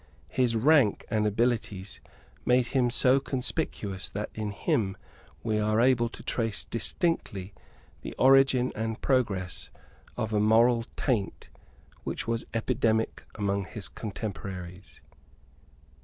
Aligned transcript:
His 0.29 0.55
rank 0.55 1.05
and 1.11 1.27
abilities 1.27 1.99
made 2.43 2.65
him 2.69 2.89
so 2.89 3.19
conspicuous 3.19 4.09
that 4.09 4.31
in 4.33 4.49
him 4.49 4.97
we 5.43 5.59
are 5.59 5.79
able 5.79 6.09
to 6.09 6.23
trace 6.23 6.65
distinctly 6.65 7.53
the 8.01 8.15
origin 8.17 8.71
and 8.73 8.99
progress 8.99 9.69
of 10.17 10.33
a 10.33 10.39
moral 10.39 10.85
taint 10.95 11.49
which 12.03 12.27
was 12.27 12.47
epidemic 12.51 13.25
among 13.35 13.65
his 13.65 13.87
contemporaries. 13.87 15.01